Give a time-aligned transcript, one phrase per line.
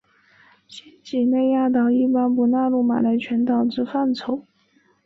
[0.67, 4.47] 新几内亚岛一般不纳入马来群岛之范畴。